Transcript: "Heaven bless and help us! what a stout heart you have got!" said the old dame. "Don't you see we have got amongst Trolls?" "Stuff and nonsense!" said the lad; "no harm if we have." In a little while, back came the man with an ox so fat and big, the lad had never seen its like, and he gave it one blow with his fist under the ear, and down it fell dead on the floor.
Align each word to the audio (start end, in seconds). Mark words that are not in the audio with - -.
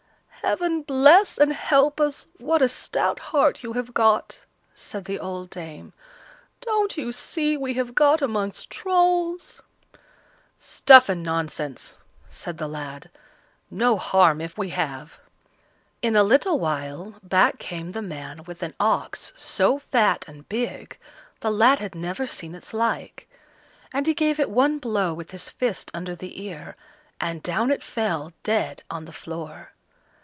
"Heaven 0.43 0.81
bless 0.81 1.37
and 1.37 1.53
help 1.53 2.01
us! 2.01 2.25
what 2.39 2.63
a 2.63 2.67
stout 2.67 3.19
heart 3.19 3.61
you 3.61 3.73
have 3.73 3.93
got!" 3.93 4.41
said 4.73 5.05
the 5.05 5.19
old 5.19 5.51
dame. 5.51 5.93
"Don't 6.61 6.97
you 6.97 7.11
see 7.11 7.55
we 7.55 7.75
have 7.75 7.93
got 7.93 8.23
amongst 8.23 8.71
Trolls?" 8.71 9.61
"Stuff 10.57 11.09
and 11.09 11.21
nonsense!" 11.21 11.95
said 12.27 12.57
the 12.57 12.67
lad; 12.67 13.11
"no 13.69 13.97
harm 13.97 14.41
if 14.41 14.57
we 14.57 14.69
have." 14.69 15.19
In 16.01 16.15
a 16.15 16.23
little 16.23 16.59
while, 16.59 17.13
back 17.21 17.59
came 17.59 17.91
the 17.91 18.01
man 18.01 18.43
with 18.43 18.63
an 18.63 18.73
ox 18.79 19.31
so 19.35 19.77
fat 19.77 20.25
and 20.27 20.49
big, 20.49 20.97
the 21.41 21.51
lad 21.51 21.77
had 21.77 21.93
never 21.93 22.25
seen 22.25 22.55
its 22.55 22.73
like, 22.73 23.29
and 23.93 24.07
he 24.07 24.15
gave 24.15 24.39
it 24.39 24.49
one 24.49 24.79
blow 24.79 25.13
with 25.13 25.31
his 25.31 25.49
fist 25.51 25.91
under 25.93 26.15
the 26.15 26.41
ear, 26.43 26.75
and 27.21 27.43
down 27.43 27.69
it 27.69 27.83
fell 27.83 28.33
dead 28.43 28.81
on 28.89 29.05
the 29.05 29.13
floor. 29.13 29.73